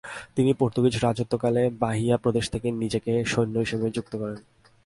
তিনি 0.35 0.51
পর্তুগীজ 0.53 0.95
রাজত্বকালে 1.03 1.63
বাহিয়া 1.79 2.15
প্রদেশ 2.17 2.45
থেকে 2.49 2.67
নিজেকে 2.71 3.11
সৈনিক 3.25 3.61
হিসেবে 3.65 3.87
যুক্ত 3.91 4.13
করেন। 4.15 4.39